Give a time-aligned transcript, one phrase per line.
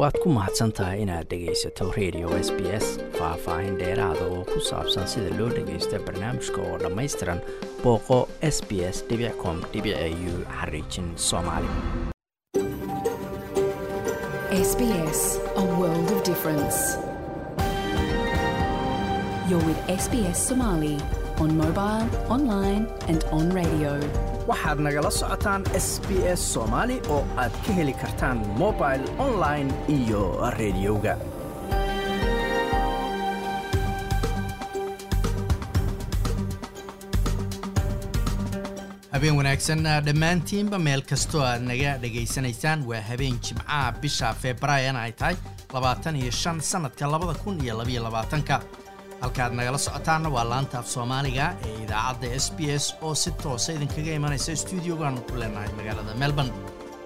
[0.00, 2.86] waad ku mahadsan tahay inaad dhegaysato radio s b s
[3.18, 7.40] faah-faahin dheeraada oo ku saabsan sida loo dhagaysto barnaamijka oo dhammaystiran
[7.82, 8.18] booqo
[8.54, 8.98] s b s
[9.42, 9.56] com
[10.32, 11.70] u xariijin soomaali
[21.40, 23.92] On mobile, online, and on radio.
[24.50, 29.68] waxaad nagala socotaan s b s soomaali oo aad ka heli kartaan mobil online
[29.98, 30.22] iyo
[30.60, 31.14] rediyoga
[39.12, 45.36] habeen wanaagsan dhammaantiinba meel kastoo aad naga dhegaysanaysaan waa habeen jimcaha bisha februaarina ay tahay
[45.74, 48.60] labaatan iyo shan sannadka labada kun iyo labaiyo labaatanka
[49.20, 53.72] halkaad nagala socotaanna waa laanta af soomaaliga ee idaacadda s b s oo si toosa
[53.76, 56.52] idinkaga imanaysa stuudiogaanu ku leenahay magaalada melbourne.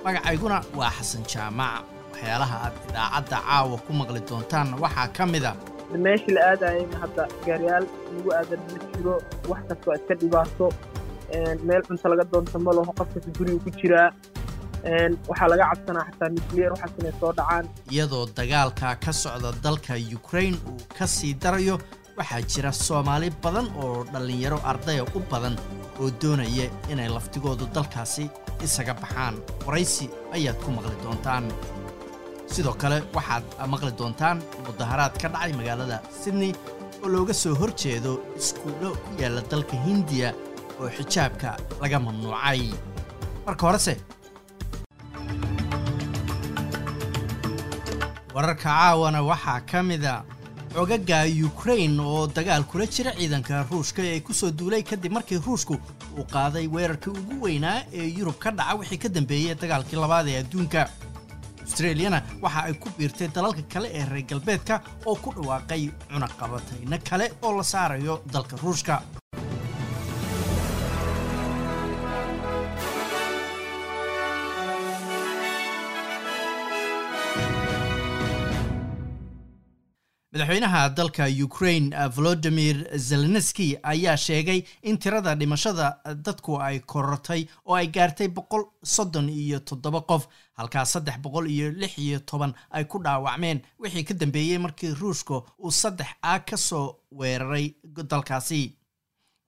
[0.04, 1.82] Magacayguna waa xasan jaamac.
[2.12, 5.52] Waxyaalaha aad idaacadda caawa ku maqli doontaanna waxaa ka mid a
[6.06, 9.14] meeshii la aadayayna hadda gaariyaal lagu aadan ma jiro
[9.50, 10.66] wax kasta waa iska dhibaato.
[11.66, 14.08] Meel cunto laga doonto ma laho qofkas guriga ku jiraa
[15.30, 17.64] waxaa laga cabsanaa xataa nucleer waxaas inay soo dhacaan.
[17.94, 21.76] Iyadoo dagaalka ka socda dalka ukraine uu ka sii darayo
[22.18, 25.56] waxaa jira soomaali badan oo dhallinyaro ardaya u badan
[26.00, 28.24] oo doonaya inay laftigoodu dalkaasi
[28.64, 29.34] isaga baxaan.
[29.66, 31.44] Waraysi ayaad ku maqli doontaan.
[32.52, 36.52] Sidoo kale waxaad maqli doontaan mudaharaad ka dhacay magaalada sydney
[37.02, 40.30] oo looga soo hor jeedo iskuullo ku yaalla dalka hindiya
[40.80, 41.50] oo xijaabka
[41.82, 42.62] laga mamnuucay.
[43.46, 43.94] Marka horese
[48.34, 50.14] wararka caawana waxaa ka mida
[50.74, 55.74] xogaga ukrain oo dagaal kula jira ciidanka ruushka ee ku soo duulay kadib markii ruushku
[56.18, 60.38] uu qaaday weerarkii ugu weynaa ee yurub ka dhaca wixii ka dambeeyey dagaalkii labaad ee
[60.42, 60.88] adduunka.
[61.64, 65.82] Australiyana waxa ay ku biirtay dalalka kale ee reer galbeedka oo ku dhawaaqay
[66.12, 69.02] cunaqabatayno kale oo la saarayo dalka ruushka
[80.34, 87.86] madaxweynaha dalka ukraine volodimir zelenski ayaa sheegay in tirada dhimashada dadku ay korortay oo ay
[87.86, 90.26] gaartay boqol soddon iyo toddoba qof
[90.58, 93.60] halkaas saddex boqol iyo lix iyo toban ay ku dhaawacmeen.
[93.78, 98.74] Wixii ka dambeeyey markii ruushka uu saddex a ka soo weeraray dalkaasi.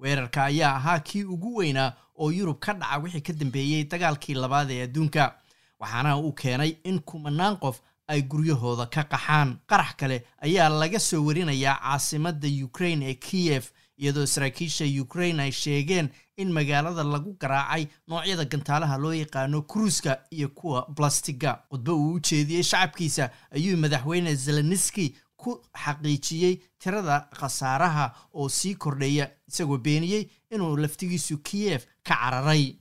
[0.01, 4.71] Weerarka ayaa ahaa kii ugu weynaa oo yurub ka dhaca wixii ka dambeeyey dagaalkii labaad
[4.71, 5.35] ee adduunka
[5.81, 9.59] waxaana uu keenay in kumanaan qof ay guryahooda ka qaxaan.
[9.67, 16.09] Qarax kale ayaa laga soo warinayaa caasimadda ukraine ee kiyef iyadoo saraakiisha ukraine ay sheegeen
[16.37, 22.21] in magaalada lagu garaacay noocyada gantaalaha loo yaqaano kruuska iyo kuwa blastiga khudbo uu u
[22.21, 30.77] jeediyey shacabkiisa ayuu madaxweyne zelenski ku xaqiijiyey tirada khasaaraha oo sii kordhaya isagoo beeniyey inuu
[30.77, 32.77] laftigiisu kiyef ka cararay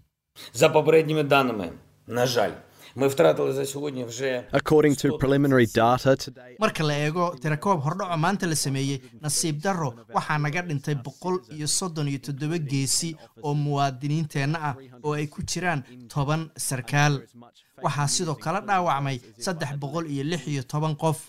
[6.60, 11.68] marka la eego tirakoob hordhaco maanta la sameeyey nasiib darro waxaa naga dhintay boqol iyo
[11.68, 17.22] soddon iyo toddoba geesi oo muwaadiniinteenna ah oo ay ku jiraan toban sarkaal.
[17.84, 21.20] Waxaa sidoo kale dhaawacmay saddex boqol iyo lix iyo toban qof.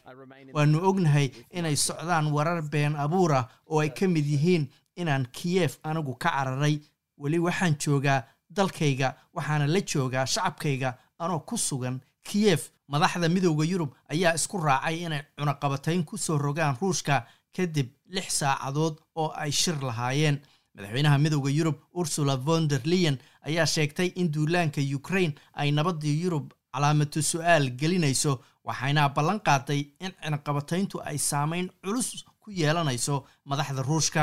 [0.55, 5.79] Waanu ognahay inay socdaan warar been abuur ah oo ay ka mid yihiin inaan kiyef
[5.83, 6.79] anigu ka cararay.
[7.19, 8.23] Weli waxaan joogaa
[8.57, 11.97] dalkayga waxaana la joogaa shacabkayga anoo ku sugan
[12.29, 12.63] kiyef
[12.93, 18.95] madaxda midowda yurub ayaa isku raacay inay cunaqabatayn ku soo rogaan ruushka kadib lix saacadood
[19.21, 20.37] oo ay shir lahaayeen.
[20.77, 23.17] Madaxweynaha midowda yurub ursula von der leyen
[23.49, 28.33] ayaa sheegtay in duulaanka ukraine ay nabadii yurub calaamatu su'aal gelinayso
[28.65, 32.09] waxayna ballan qaaday in cunaqabatayntu ay saameyn culus
[32.43, 34.23] ku yeelanayso madaxda ruushka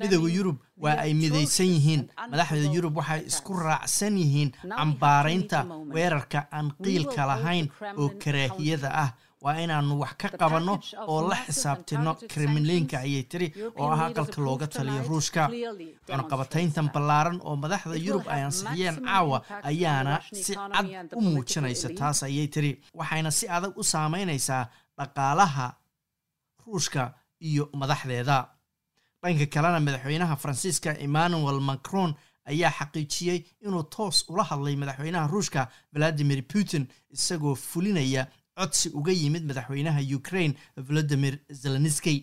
[0.00, 2.02] midowda yurub waa ay midaysan yihiin.
[2.30, 5.58] madaxda yurub waxay isku raacsan yihiin cambaaraynta
[5.94, 7.66] weerarka aan qiilka lahayn
[7.98, 9.10] oo karaahiyada ah.
[9.44, 10.74] Waa inaannu wax ka qabanno
[11.06, 13.48] oo la xisaabtino kremlinka ayay tiri
[13.78, 15.42] oo ah aqalka looga taliyo ruushka.
[16.08, 19.38] cunaqabatayntan ballaaran oo madaxda yurub ay ansixiyeen caawa
[19.70, 20.86] ayaana si cad
[21.18, 22.70] u muujinaysa taas ayay tiri.
[22.98, 24.64] Waxayna si adag u saamaynaysaa
[24.98, 25.66] dhaqaalaha
[26.68, 27.02] ruushka
[27.48, 28.38] iyo madaxdeeda.
[29.22, 32.10] Dhanka kalena madaxweynaha faransiiska emmanuel macron
[32.50, 35.60] ayaa xaqiijiyey inuu toos ula hadlay madaxweynaha ruushka
[35.92, 36.84] valadimir putin
[37.16, 38.22] isagoo fulinaya
[38.58, 40.54] codsi uga yimid madaxweynaha ukraine
[40.86, 42.14] volodimir zelenski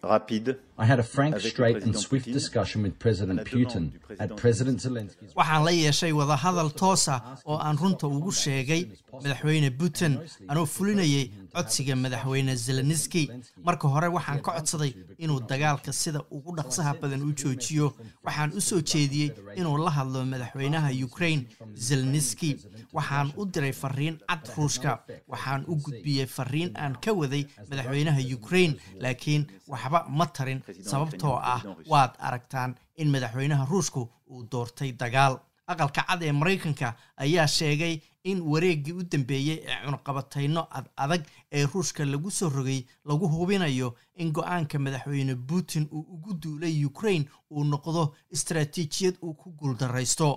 [0.00, 0.56] franc, direct, rapide.
[0.80, 3.42] I had a frank, Avec le straight, and président swift Poutine, discussion with President à
[3.42, 5.34] la demande Putin du président at President Zelensky's.
[5.34, 10.18] waxaan la yeeshay wadahadal toosa oo aan runta ugu sheegay madaxweyne putin
[10.48, 13.28] anoo fulinayay codsiga madaxweyne zelenski
[13.64, 17.92] marka hore waxaan ka codsaday inuu dagaalka sida ugu dhaqsaha badan u joojiyo
[18.24, 21.42] waxaan u soo jeediyey inuu la hadlo madaxweynaha ukraine
[21.74, 22.56] zelenski
[22.92, 24.92] waxaan u diray fariin cad ruushka
[25.28, 29.46] waxaan u gudbiyey fariin aan ka waday madaxweynaha ukraine laakiin
[29.92, 31.60] waxba ma tarin sababtoo ah
[31.92, 35.38] waad aragtaan in madaxweynaha ruushku uu doortay dagaal.
[35.72, 41.66] Aqalka cad ee maraykanka ayaa sheegay in wareeggii u dambeeyey ee cunaqabatayno ad adag ee
[41.72, 47.64] ruushka lagu soo rogay lagu hubinayo in go'aanka madaxweyne putin uu ugu duulay ukraine uu
[47.64, 50.28] noqdo istaraatiijiyad uu ku guuldaraysto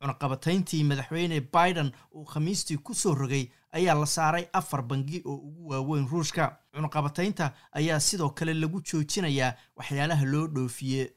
[0.00, 5.68] cunaqabatayntii madaxweyne biden uu khamiistii ku soo rogay ayaa la saaray afar bangi oo ugu
[5.70, 6.56] waaweyn ruushka.
[6.74, 11.12] Cunaqabataynta ayaa sidoo kale lagu joojinayaa waxyaalaha loo dhoofiye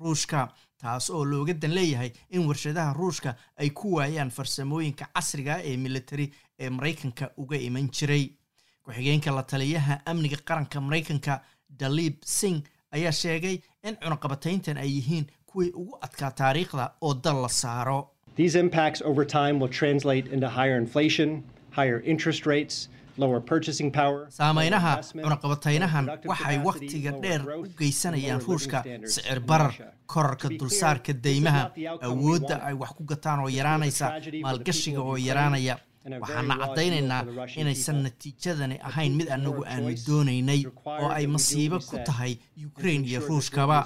[0.00, 0.48] ruushka
[0.82, 6.32] taas oo looga dan leeyahay in warshadaha ruushka ay ku waayaan farsamooyinka casriga ee militari
[6.58, 8.30] ee maraykanka uga iman jiray.
[8.84, 12.62] Ku-xigeenka la taliyaha amniga qaranka maraykanka dalib singh
[12.92, 18.00] ayaa sheegay in cunaqabatayntan ay yihiin kuwii ugu adkaa taariikhda oo dal la saaro
[24.38, 24.92] Saameynaha
[25.24, 29.72] cunaqabataynahan waxay wakhtiga dheer u geysanayaan ruushka sicir barar
[30.06, 31.62] korarka dulsaarka deymaha
[32.08, 34.06] awoodda ay wax ku gataan oo yaraanaysa
[34.42, 35.76] maalgashiga oo yaraanaya.
[36.22, 37.22] waxaana caddaynaynaa
[37.60, 40.60] inaysan natiijadani ahayn mid of aanu doonaynay
[41.02, 42.32] oo ay masiibo ku tahay
[42.80, 43.78] to iyo ruushkaba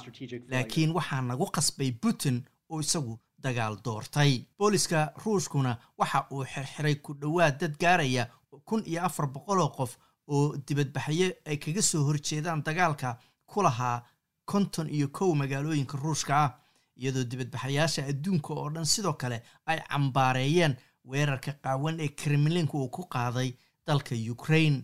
[0.52, 2.36] laakiin waxaa nagu qasbay putin
[2.70, 4.32] oo isagu dagaal doortay.
[4.58, 8.24] Booliska ruushkuna waxa uu xirxiray ku dhowaad dad gaaraya
[8.64, 9.92] kun iyo afar boqol oo qof
[10.28, 14.02] oo dibadbaxyo ay kaga soo horjeedaan dagaalka ku lahaa
[14.44, 16.50] konton iyo kow magaalooyinka ruushka ah
[16.96, 20.74] iyadoo dibadbaxayaasha adduunka oo dhan sidoo kale ay cambaareeyeen
[21.10, 23.50] weerarka qaawan ee kremlinka uu ku qaaday
[23.86, 24.82] dalka ukraine.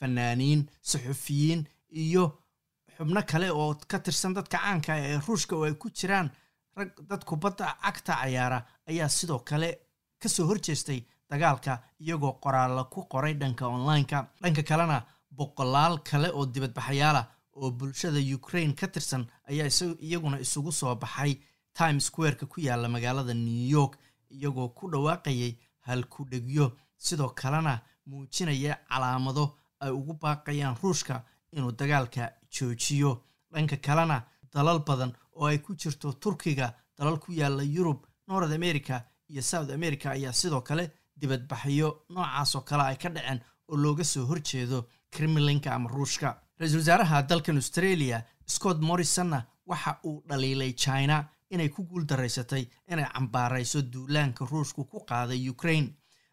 [0.00, 2.24] Fanaaniin suxufiyiin iyo
[2.96, 6.28] xubno kale oo ka tirsan dadka caanka ah ee ruushka oo ay ku jiraan
[6.78, 8.58] rag dad kubadda cagta cayaara
[8.90, 9.68] ayaa sidoo kale
[10.22, 14.18] ka soo horjeestay dagaalka iyagoo qoraalla ku qoray dhanka online-ka.
[14.42, 14.98] Dhanka kalena
[15.36, 17.26] boqolaal kale oo dibadbaxayaalah
[17.56, 19.68] oo bulshada ukraine ka tirsan ayaa
[20.06, 21.32] iyaguna isugu soo baxay
[21.78, 23.98] times square-ka ku yaalla magaalada new york
[24.30, 25.52] iyagoo ku dhawaaqayay
[25.86, 26.66] halkudhegyo
[26.96, 29.44] sidoo kalena muujinaya calaamado
[29.80, 31.22] ay ugu baaqayaan ruushka
[31.52, 33.12] inuu dagaalka joojiyo.
[33.52, 34.16] Dhanka kalena
[34.54, 39.00] dalal badan oo ay ku jirto turkiga dalal ku yaalla yurub north america
[39.30, 40.84] iyo south america ayaa sidoo kale
[41.20, 44.78] dibadbaxyo noocaas oo kale ay ka dhaceen oo looga soo horjeedo
[45.10, 46.28] kremlinka ama ruushka
[46.58, 53.82] ra'iisul wasaaraha dalkan australia scott morrisonna waxa uu dhaliilay china inay ku guuldaraysatay inay cambaarayso
[53.92, 55.88] duulaanka ruushku ku qaaday ukraine.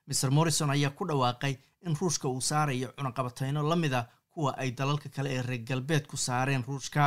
[0.07, 1.53] Mr morrison ayaa ku dhawaaqay
[1.87, 6.17] in ruushka uu saarayo cunaqabatayno la mid a kuwa ay dalalka kale ee reer galbeedku
[6.17, 7.03] saareen ruushka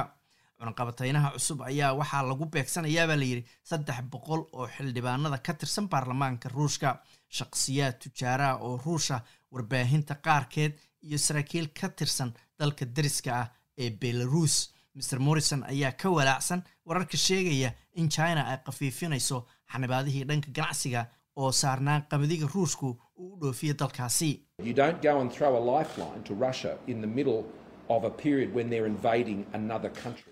[0.58, 6.90] cunaqabataynaha cusub ayaa waxaa lagu beegsanayaabaa layidhi saddex boqol oo xildhibaanada ka tirsan baarlamaanka ruushka.
[7.36, 9.20] Shaqsiyaad tujaaraha oo ruusha
[9.52, 10.72] warbaahinta qaarkeed
[11.06, 13.46] iyo saraakiil ka tirsan dalka dariska ah
[13.78, 14.56] ee belarus.
[14.96, 21.06] Mr morrison ayaa ka walaacsan wararka sheegaya in china ay khafiifinayso xanibaadihii dhanka ganacsiga
[21.36, 24.30] oo saarnaan qamadiga ruushku uu u dhoofiya dalkaasi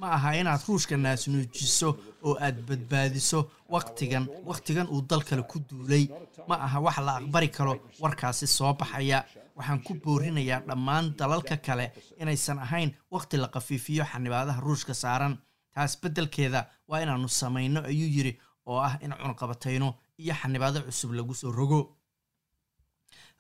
[0.01, 1.89] Ma aha inaad ruushka naasnuujiso
[2.27, 3.41] oo aad badbaadiso
[3.75, 6.05] wakhtigan wakhtigan uu dal kale ku duulay
[6.49, 7.73] ma aha wax la aqbali karo
[8.03, 9.25] warkaasi soo baxaya.
[9.57, 11.87] Waxaan ku boorinayaa dhammaan dalalka kale
[12.21, 15.35] inaysan ahayn wakhti la khafiifiyo xanibaadaha ruushka saaran.
[15.75, 18.33] Taas beddelkeeda waa inaannu samayno ayuu yidhi
[18.67, 19.89] oo ah in cunqabatayno
[20.23, 21.81] iyo xanibaado cusub lagu soo rogo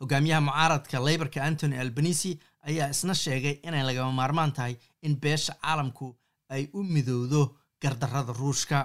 [0.00, 2.38] hogaamiyaha mucaaradka leybarka antony albanisi
[2.68, 6.08] ayaa isna sheegay inay lagama maarmaan tahay in beesha caalamku
[6.48, 7.40] ay u midowdo
[7.82, 8.78] gardarrada ruushka.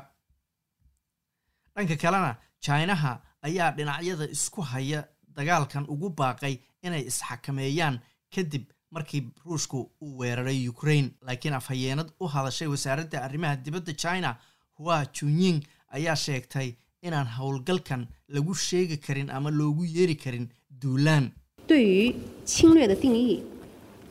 [1.75, 2.31] Dhanka kalena
[2.65, 3.13] jinaha
[3.47, 4.99] ayaa dhinacyada isku haya
[5.37, 7.99] dagaalkan ugu baaqay inay isxakameeyaan
[8.35, 11.09] kadib markii ruushku uu weeraray ukraine.
[11.21, 14.35] Laakiin afhayeenad u hadashay wasaaradda arrimaha dibadda china
[14.77, 15.59] hua junying
[15.97, 16.69] ayaa sheegtay
[17.01, 20.49] inaan howlgalkan lagu sheegi karin ama loogu yeeri karin
[20.81, 21.29] duulaan
[21.67, 23.43] 对于侵略的定义，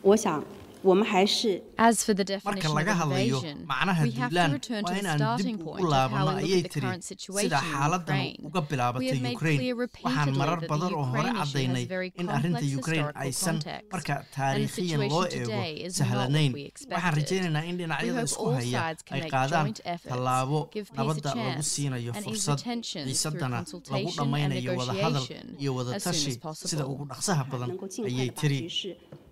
[0.02, 0.44] 我想
[0.84, 5.00] marka definition laga of hadlayo invasion, macnaha we have to duulaan return to waa the
[5.02, 7.04] inaan starting dib point ugu of how laabano we ayay look at the tiri current
[7.04, 8.36] situation sida in xaaladan Ukraine.
[8.48, 11.20] uga We bilaabatay have made ukraine clear waxaan repeatedly marar that the badan oo hore
[11.20, 15.22] Ukraine issue has caddaynay very in arrinta historical aysan context, marka and the taariikhiyan loo
[15.22, 17.16] situation eego today is not sahlanayn what we waxaan expected.
[17.20, 20.12] rajaynaynaa in We dhinacyada hope isku all haya sides can ay make qaadaan joint efforts,
[20.14, 23.56] tallaabo give peace a nabadda lagu chance, siinayo and ease fursad the tensions through xiisadana
[23.56, 26.84] lagu consultation and dhammaynayo wadahadal negotiation iyo wada as soon as tashi sida possible.
[26.92, 27.70] ugu dhaqsaha badan
[28.10, 28.60] ayay tiri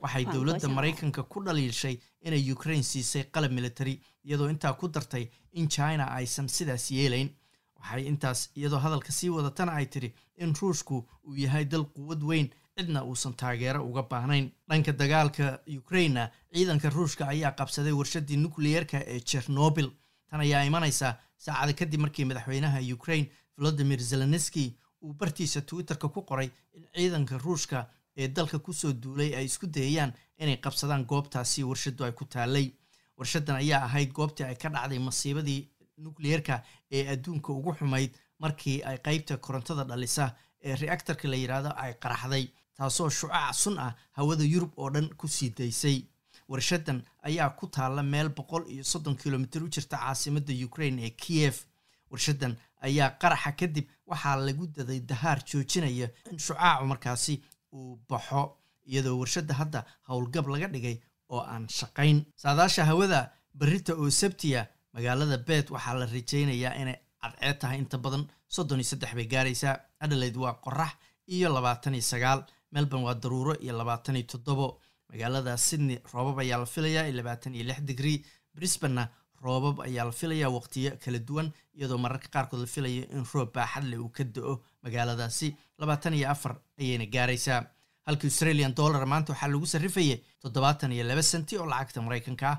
[0.02, 5.68] waxay dowladda maraykanka ku dhaliilshay inay ukraine siisay qalab military iyadoo intaa ku dartay in
[5.68, 7.30] china aysan sidaas yeelayn.
[7.78, 12.48] Waxay intaas iyadoo hadalka sii wadatana ay tiri in ruushku uu yahay dal quwad weyn
[12.76, 14.50] cidna uusan taageero uga baahnayn.
[14.68, 19.90] Dhanka dagaalka ukraina ciidanka ruushka ayaa qabsaday warshadii nukliyeerka ee chernobil
[20.30, 24.64] tan ayaa imanaysa saacada kadib markii madaxweynaha ukraine volodimir zelenski
[25.02, 27.86] uu bartiisa twitterka ku qoray in ciidanka ruushka
[28.20, 32.66] ee dalka ku soo duulay ay isku dayayaan inay qabsadaan goobtaasi warshadu ay ku taalay
[33.18, 35.60] warshadan ayaa ahayd goobtii ay ka dhacday masiibadii
[36.04, 36.62] nukliyeerka
[36.96, 42.44] ee adduunka ugu xumayd markii ay qeybta korontada dhalisa ee reactorka la yidhaahdo ay qaraxday
[42.76, 45.98] taasoo shucac sun ah hawada yurub oo dhan ku sii daysay.
[46.48, 51.54] Warshadan ayaa ku taalla meel boqol iyo soddon kilomitir u jirta caasimadda ukraine ee kiev
[52.10, 52.56] warshadan
[52.86, 57.34] ayaa qaraxa kadib waxaa lagu daday dahaar joojinaya in shucaacu markaasi
[57.72, 58.42] uu baxo
[58.86, 60.96] iyadoo warshadda hadda howlgab laga dhigay
[61.28, 62.24] oo aan shaqayn.
[62.42, 68.24] Saadaasha hawada berrita oo sabtiya magaalada beet waxaa la rajaynayaa inay cadceed tahay inta badan.
[68.48, 69.76] Soddon iyo saddex bay gaaraysaa.
[70.00, 70.92] Adelaide waa qorax
[71.34, 72.40] iyo labaatan iyo sagaal.
[72.72, 74.80] Melbourne waa daruuro iyo labaatan iyo toddobo.
[75.10, 79.08] Magaalada sydney roobab ayaa la filayaa iyo labaatan iyo lix digrii brisbanna
[79.44, 83.84] roobab ayaa la filayaa waqtiyo kala duwan iyadoo mararka qaarkood la filayo in roob baaxad
[83.90, 84.54] leh uu ka do-o
[84.84, 85.48] magaaladaasi.
[85.78, 87.60] Labaatan iyo afar ayayna gaaraysaa.
[88.06, 92.58] Halka australian dollar maanta waxaa lagu sarrifayay toddobaatan iyo laba senti oo lacagta maraykanka ah